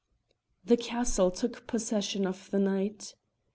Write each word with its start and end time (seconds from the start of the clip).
The 0.65 0.77
castle 0.77 1.29
took 1.29 1.67
possession 1.67 2.25
of 2.25 2.49
the 2.49 2.57
night. 2.57 3.13